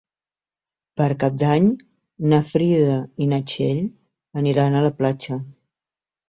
Per 1.01 1.05
Cap 1.23 1.35
d'Any 1.41 1.67
na 2.31 2.39
Frida 2.53 2.95
i 3.25 3.29
na 3.35 3.39
Txell 3.53 3.83
aniran 4.43 4.79
a 4.79 4.83
la 4.87 4.93
platja. 5.03 5.39